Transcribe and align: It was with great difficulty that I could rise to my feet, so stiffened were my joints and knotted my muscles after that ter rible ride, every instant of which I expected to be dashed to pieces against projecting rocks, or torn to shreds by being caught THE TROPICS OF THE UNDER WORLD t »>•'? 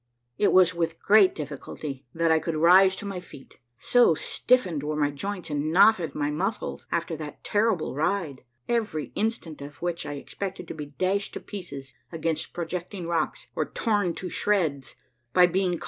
It 0.39 0.51
was 0.51 0.73
with 0.73 0.99
great 0.99 1.35
difficulty 1.35 2.07
that 2.11 2.31
I 2.31 2.39
could 2.39 2.55
rise 2.55 2.95
to 2.95 3.05
my 3.05 3.19
feet, 3.19 3.59
so 3.77 4.15
stiffened 4.15 4.81
were 4.81 4.95
my 4.95 5.11
joints 5.11 5.51
and 5.51 5.71
knotted 5.71 6.15
my 6.15 6.31
muscles 6.31 6.87
after 6.91 7.15
that 7.17 7.43
ter 7.43 7.69
rible 7.71 7.95
ride, 7.95 8.43
every 8.67 9.11
instant 9.13 9.61
of 9.61 9.79
which 9.79 10.07
I 10.07 10.13
expected 10.13 10.67
to 10.69 10.73
be 10.73 10.87
dashed 10.87 11.35
to 11.35 11.39
pieces 11.39 11.93
against 12.11 12.51
projecting 12.51 13.05
rocks, 13.05 13.45
or 13.55 13.69
torn 13.69 14.15
to 14.15 14.27
shreds 14.27 14.95
by 14.95 14.95
being 14.95 14.95
caught 14.95 14.95
THE 14.95 14.95
TROPICS 14.95 14.95
OF 14.95 15.33
THE 15.33 15.39
UNDER 15.39 15.69
WORLD 15.69 15.71
t 15.71 15.77
»>•'? 15.77 15.79